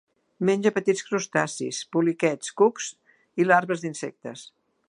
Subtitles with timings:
[0.47, 2.89] Menja petits crustacis, poliquets, cucs
[3.43, 4.49] i larves d'insectes.